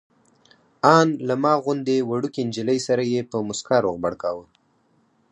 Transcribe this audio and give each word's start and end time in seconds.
ان 0.97 1.07
له 1.27 1.35
ما 1.43 1.53
غوندې 1.63 1.97
وړوکې 2.09 2.41
نجلۍ 2.49 2.79
سره 2.87 3.03
یې 3.13 3.21
په 3.31 3.37
موسکا 3.47 3.77
روغبړ 3.85 4.13
کاوه. 4.21 4.45